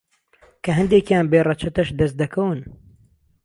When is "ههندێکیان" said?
0.77-1.25